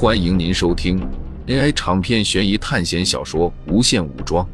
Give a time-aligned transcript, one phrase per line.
[0.00, 1.00] 欢迎您收听
[1.48, 4.46] AI 长篇悬疑探险小说《无限武装》，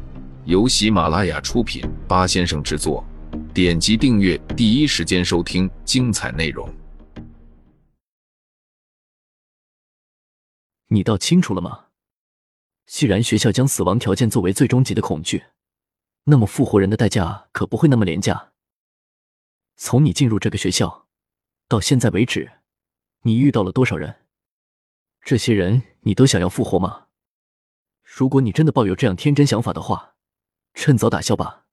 [0.45, 3.05] 由喜马拉雅出品，八先生制作。
[3.53, 6.67] 点击订阅，第一时间收听精彩内容。
[10.87, 11.89] 你倒清楚了吗？
[12.87, 15.43] 既然学校将死亡条件作为最终极的恐惧，
[16.23, 18.53] 那么复活人的代价可不会那么廉价。
[19.77, 21.05] 从你进入这个学校
[21.67, 22.51] 到现在为止，
[23.21, 24.24] 你遇到了多少人？
[25.25, 27.07] 这些人你都想要复活吗？
[28.03, 30.13] 如果你真的抱有这样天真想法的话，
[30.75, 31.65] 趁早打消吧。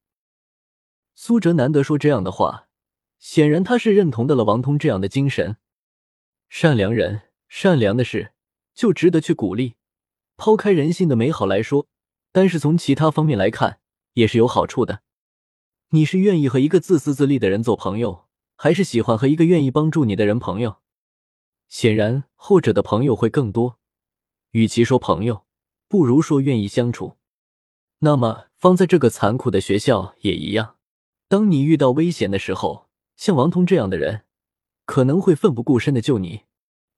[1.14, 2.68] 苏哲难得说这样的话，
[3.18, 5.58] 显然他是认同的了王通这样的精神。
[6.48, 8.32] 善良人，善良的事
[8.72, 9.74] 就值得去鼓励。
[10.38, 11.86] 抛开人性的美好来说，
[12.32, 13.80] 单是从其他方面来看，
[14.14, 15.02] 也是有好处的。
[15.90, 18.24] 你是愿意和一个自私自利的人做朋友，
[18.56, 20.78] 还是喜欢和一个愿意帮助你的人朋友？
[21.72, 23.78] 显然，后者的朋友会更多。
[24.50, 25.46] 与其说朋友，
[25.88, 27.16] 不如说愿意相处。
[28.00, 30.76] 那么，放在这个残酷的学校也一样。
[31.28, 34.26] 当你遇到危险的时候，像王通这样的人，
[34.84, 36.42] 可能会奋不顾身的救你。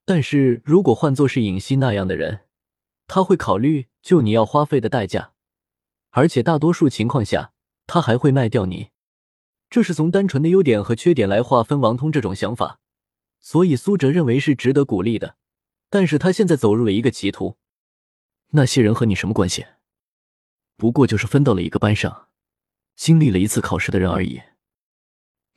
[0.04, 2.40] 但是如果换作是尹熙那样的人，
[3.06, 5.34] 他会考虑救你要花费的代价，
[6.10, 7.52] 而且大多数情况下，
[7.86, 8.88] 他还会卖掉你。
[9.70, 12.80] 这是从单纯的优点和缺点来划分王通这种想法。
[13.44, 15.36] 所以苏哲认为是值得鼓励的，
[15.90, 17.58] 但是他现在走入了一个歧途。
[18.52, 19.66] 那些人和你什么关系？
[20.78, 22.28] 不过就是分到了一个班上，
[22.96, 24.40] 经历了一次考试的人而已。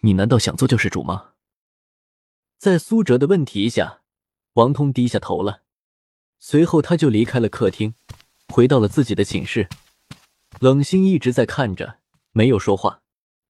[0.02, 1.36] 你难道想做救世主吗？
[2.58, 4.02] 在苏哲的问题下，
[4.56, 5.64] 王通低下头了，
[6.40, 7.96] 随后他就离开了客厅，
[8.50, 9.70] 回到了自己的寝室。
[10.60, 12.00] 冷心一直在看着，
[12.34, 13.02] 没有说话。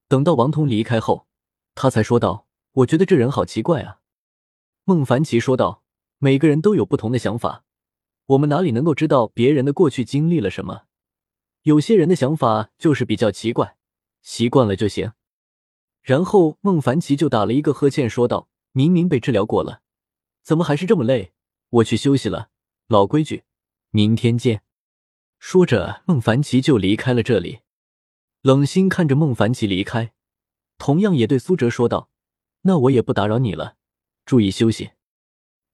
[0.08, 1.28] 等到王通离开后，
[1.74, 4.02] 他才说道：“我觉得这人好奇怪啊。”
[4.90, 5.84] 孟凡奇说道
[6.18, 7.66] ：“每个人都有不同的想法，
[8.28, 10.84] 我们哪里能够知道别人的过去经历了什么？
[11.64, 13.76] 有些人的想法就是比较奇怪，
[14.22, 15.12] 习惯了就行。”
[16.02, 19.82] 然后孟凡奇就打了一个呵欠，说道：“明明被治疗过了，
[20.42, 21.34] 怎么还是这么累？
[21.70, 22.52] 我去休息了。
[22.88, 23.44] 老规矩，
[23.90, 24.64] 明天见。”
[25.38, 27.60] 说着，孟凡奇就离开了这里。
[28.42, 30.14] 冷心看着孟凡奇离开，
[30.78, 32.10] 同样也对苏哲说道
[32.64, 33.76] ：“那我也不打扰你了。”
[34.28, 34.92] 注意休息。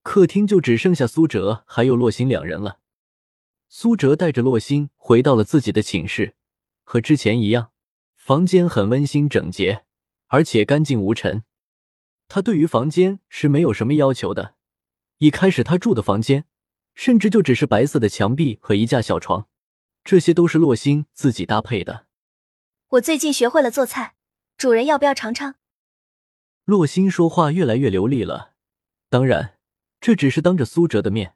[0.03, 2.80] 客厅就只剩下苏哲还有洛心两人了。
[3.68, 6.36] 苏哲带着洛心回到了自己的寝室，
[6.84, 7.72] 和之前一样，
[8.16, 9.86] 房间很温馨整洁，
[10.28, 11.44] 而且干净无尘。
[12.28, 14.56] 他对于房间是没有什么要求的。
[15.18, 16.46] 一开始他住的房间，
[16.94, 19.47] 甚至就只是白色的墙壁和一架小床，
[20.03, 22.06] 这些都是洛心自己搭配的。
[22.90, 24.14] 我最近学会了做菜，
[24.58, 25.56] 主人要不要尝尝？
[26.66, 28.53] 洛心说话越来越流利了，
[29.09, 29.57] 当然，
[30.00, 31.35] 这只是当着苏哲的面。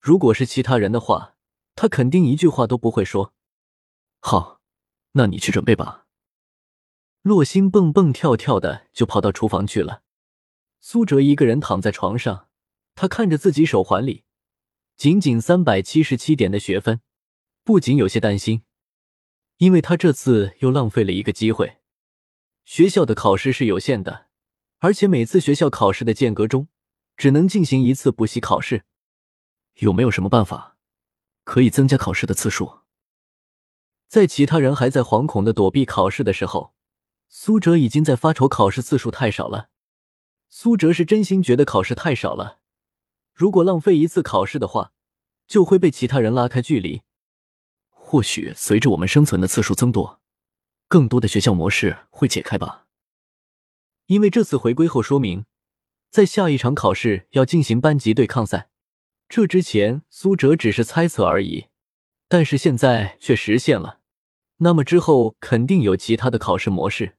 [0.00, 1.36] 如果是其他人的话，
[1.76, 3.32] 他肯定一句话都不会说。
[4.18, 4.60] 好，
[5.12, 6.06] 那你去准备吧。
[7.22, 10.02] 洛心蹦蹦跳跳的就跑到厨房去了。
[10.80, 12.48] 苏哲一个人躺在床上，
[12.96, 14.24] 他看着自己手环里
[14.96, 17.00] 仅仅三百七十七点的学分，
[17.62, 18.64] 不仅有些担心，
[19.58, 21.78] 因为他这次又浪费了一个机会。
[22.64, 24.26] 学校的考试是有限的。
[24.84, 26.68] 而且每次学校考试的间隔中，
[27.16, 28.84] 只能进行一次补习考试。
[29.76, 30.76] 有没有什么办法
[31.42, 32.80] 可以增加考试的次数？
[34.08, 36.74] 在其他人还在惶恐的躲避考试的时候，
[37.30, 39.70] 苏哲已经在发愁考试次数太少了。
[40.50, 42.58] 苏哲是真心觉得考试太少了，
[43.32, 44.92] 如果浪费一次考试的话，
[45.46, 47.00] 就会被其他人拉开距离。
[47.88, 50.20] 或许随着我们生存的次数增多，
[50.88, 52.83] 更多的学校模式会解开吧。
[54.06, 55.46] 因为这次回归后说明，
[56.10, 58.68] 在下一场考试要进行班级对抗赛。
[59.28, 61.66] 这之前苏哲只是猜测而已，
[62.28, 64.00] 但是现在却实现了。
[64.58, 67.16] 那么之后肯定有其他的考试模式。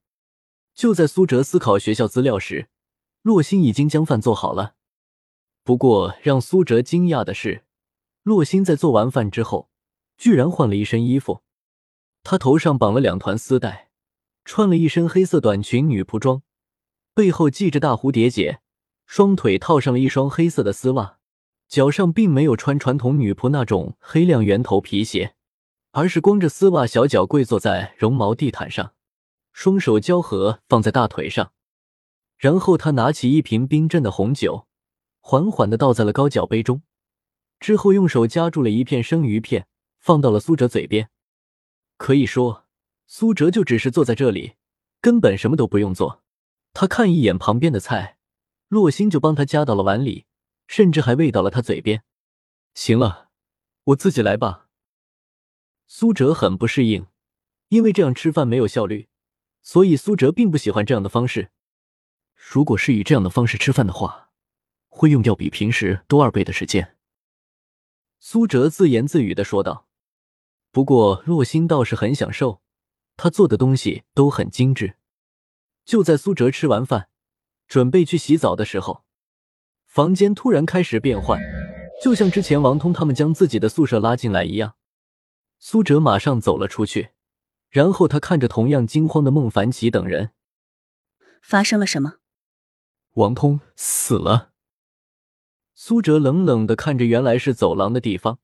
[0.73, 2.69] 就在苏哲思考学校资料时，
[3.23, 4.75] 洛心已经将饭做好了。
[5.63, 7.65] 不过让苏哲惊讶的是，
[8.21, 9.69] 洛心在做完饭之后，
[10.17, 11.41] 居然换了一身衣服。
[12.23, 13.89] 她头上绑了两团丝带，
[14.43, 16.43] 穿了一身黑色短裙女仆装。
[17.15, 18.59] 背后系着大蝴蝶结，
[19.05, 21.17] 双腿套上了一双黑色的丝袜，
[21.69, 25.33] 脚上并没有穿传统女仆那种黑亮圆头皮鞋，
[25.91, 28.91] 而是光着丝袜，小脚跪坐在绒毛地毯上，
[29.53, 31.53] 双手交合放在大腿上，
[32.37, 34.67] 然后他拿起一瓶冰镇的红酒，
[35.21, 36.81] 缓缓的倒在了高脚杯中，
[37.61, 39.67] 之后用手夹住了一片生鱼片，
[39.99, 41.09] 放到了苏哲嘴边。
[41.95, 42.65] 可以说，
[43.07, 44.55] 苏哲就只是坐在这里，
[44.99, 46.24] 根本什么都不用做。
[46.75, 48.17] 他看一眼旁边的菜，
[48.67, 50.25] 洛心就帮他夹到了碗里，
[50.67, 52.03] 甚至还喂到了他嘴边。
[52.73, 53.29] 行了，
[53.85, 54.67] 我自己来吧。
[55.87, 57.07] 苏哲很不适应，
[57.69, 59.07] 因为这样吃饭没有效率，
[59.61, 61.49] 所以苏哲并不喜欢这样的方式。
[62.35, 64.31] 如果是以这样的方式吃饭的话，
[64.89, 66.97] 会用掉比平时多二倍的时间。
[68.19, 69.87] 苏哲自言自语的说道。
[70.71, 72.61] 不过洛心倒是很享受，
[73.15, 74.97] 他做的东西都很精致。
[75.85, 77.09] 就在苏哲吃完饭，
[77.67, 79.05] 准备去洗澡的时候，
[79.85, 81.39] 房间突然开始变换，
[82.03, 84.75] 就像之前王通他们将自己的宿舍拉进来一样。
[85.59, 87.11] 苏哲马上走了出去，
[87.69, 90.31] 然后他看着同样惊慌的孟凡奇等人，
[91.41, 92.15] 发生了什么？
[93.13, 94.51] 王通死了。
[95.73, 98.39] 苏哲冷冷的看着原来是走廊的地方，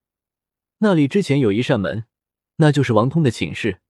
[0.77, 2.05] 那里之前有一扇门。
[2.57, 3.81] 那就是王通的寝室，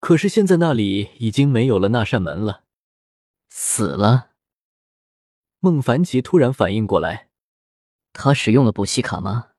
[0.00, 2.63] 可是现在那里已经没有了那扇门了。
[3.56, 4.32] 死了。
[5.60, 7.28] 孟凡奇突然反应过来，
[8.12, 9.50] 他使用了补习卡吗？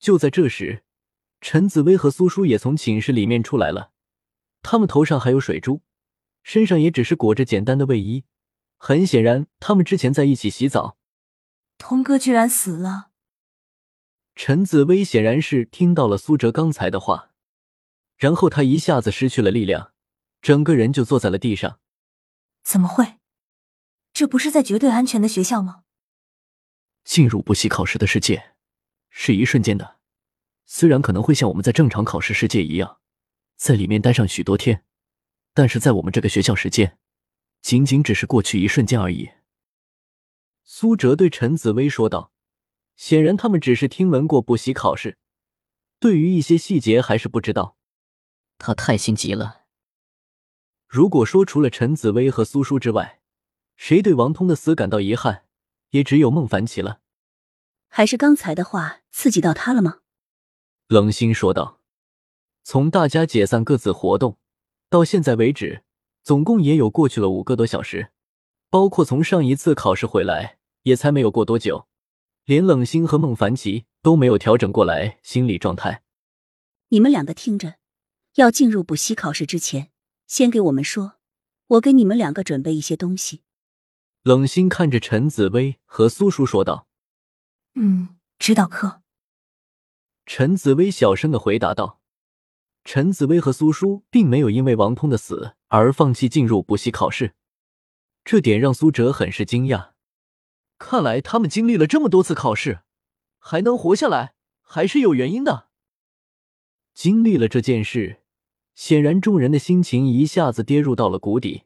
[0.00, 0.82] 就在这时，
[1.40, 3.92] 陈紫薇和苏叔也从寝室里面出来了，
[4.60, 5.82] 他们头上还有水珠，
[6.42, 8.24] 身上也只是裹着简单的卫衣，
[8.76, 10.98] 很显然他们之前在一起洗澡。
[11.78, 13.12] 童哥居然死了！
[14.34, 17.30] 陈紫薇显然是听到了苏哲刚才的话。
[18.16, 19.92] 然后他一下子失去了力量，
[20.42, 21.78] 整个人就坐在了地上。
[22.64, 23.18] 怎么会？
[24.12, 25.84] 这不是在绝对安全的学校吗？
[27.04, 28.54] 进入补习考试的世界
[29.10, 29.98] 是一瞬间的，
[30.64, 32.98] 虽然可能会像我们在正常考试世界一样，
[33.56, 34.84] 在里面待上许多天，
[35.52, 36.98] 但是在我们这个学校，时间
[37.60, 39.30] 仅仅只是过去一瞬间而已。
[40.64, 42.32] 苏哲对陈紫薇说道。
[42.96, 45.18] 显然，他们只是听闻过补习考试，
[45.98, 47.76] 对于一些细节还是不知道。
[48.56, 49.63] 他太心急了。
[50.94, 53.20] 如果说除了陈紫薇和苏叔之外，
[53.74, 55.42] 谁对王通的死感到遗憾，
[55.90, 57.00] 也只有孟凡奇了。
[57.88, 60.02] 还是刚才的话刺激到他了吗？
[60.86, 61.80] 冷心说道。
[62.62, 64.38] 从大家解散各自活动
[64.88, 65.82] 到现在为止，
[66.22, 68.12] 总共也有过去了五个多小时，
[68.70, 71.88] 包括从上一次考试回来，也才没有过多久，
[72.44, 76.04] 连冷心和孟凡奇都没有调整过来心理状态。
[76.90, 77.78] 你们两个听着。
[78.36, 79.90] 要进入补习考试之前，
[80.26, 81.18] 先给我们说，
[81.66, 83.42] 我给你们两个准备一些东西。
[84.22, 86.88] 冷心看着陈紫薇和苏叔说道
[87.74, 89.02] ：“嗯，指导。”课。
[90.24, 92.00] 陈紫薇小声的回答道
[92.84, 97.34] ：“陈紫薇和苏叔并没有因为王通的死而放弃进入补习考试，
[98.24, 99.92] 这点让苏哲很是惊讶。
[100.78, 102.80] 看来他们经历了这么多次考试，
[103.38, 105.68] 还能活下来，还是有原因的。
[106.94, 108.22] 经历了这件事。”
[108.74, 111.62] 显然，众人的心情一下子跌入到了谷底。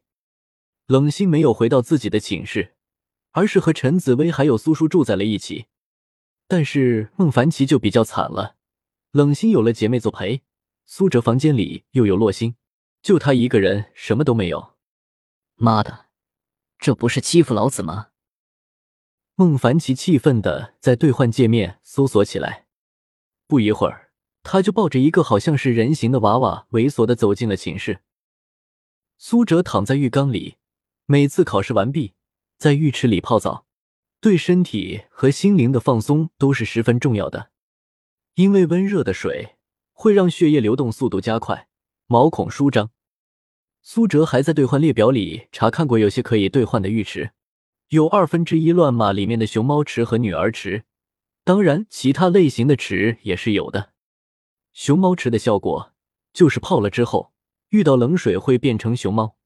[0.86, 2.74] 冷心没有回到自己的寝室，
[3.32, 5.66] 而是和陈紫薇还有苏叔住在了一起。
[6.46, 8.56] 但是孟凡奇就比较惨了，
[9.10, 10.42] 冷心有了姐妹作陪，
[10.86, 12.56] 苏哲房间里又有洛心，
[13.02, 14.74] 就他一个人什么都没有。
[15.56, 16.06] 妈的，
[16.78, 18.08] 这不是欺负老子吗？
[19.34, 22.66] 孟凡奇气愤的在兑换界面搜索起来，
[23.46, 24.07] 不一会儿。
[24.50, 28.00] 他就抱着一个好像是人形的娃娃，猥琐的走进了寝室。
[29.18, 30.54] 苏哲躺在浴缸里，
[31.04, 32.14] 每次考试完毕，
[32.56, 33.66] 在浴池里泡澡，
[34.22, 37.50] 对身体和心灵的放松都是十分重要的。
[38.36, 39.56] 因为温热的水
[39.92, 41.68] 会让血液流动速度加快，
[42.06, 42.88] 毛孔舒张。
[43.82, 47.32] 苏哲还在兑换列表里查看过，有些可以兑换的浴池，
[47.88, 50.84] 有二分之一乱码里面的熊猫池和女儿池，
[51.44, 53.92] 当然其他类型的池也是有的。
[54.80, 55.92] 熊猫池的效果
[56.32, 57.32] 就是泡了之后，
[57.70, 59.36] 遇到冷水会变成熊猫，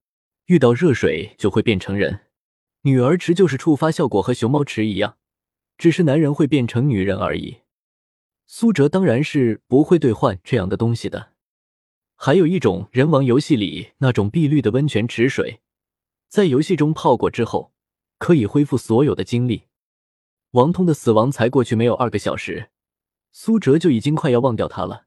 [0.44, 2.26] 遇到热水就会变成人。
[2.82, 5.16] 女儿池就是触发效果和熊猫池一样，
[5.78, 7.60] 只是男人会变成女人而已。
[8.46, 11.32] 苏哲当然是不会兑换这样的东西的。
[12.14, 15.62] 还有一种人王游戏里那种碧绿的温泉池水，
[16.28, 17.72] 在游戏中泡过之后
[18.18, 19.62] 可以恢复所有的精力。
[20.50, 22.68] 王通的死亡才过去没有二个小时，
[23.30, 25.06] 苏哲就已经快要忘掉他了。